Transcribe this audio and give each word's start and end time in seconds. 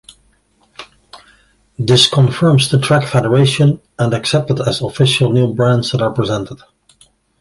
This 1.77 2.07
confirms 2.07 2.71
the 2.71 2.79
track 2.79 3.07
federation 3.07 3.79
and 3.99 4.15
accepted 4.15 4.59
as 4.59 4.81
official 4.81 5.31
new 5.31 5.53
brands 5.53 5.91
that 5.91 6.01
are 6.01 6.09
presented. 6.11 6.57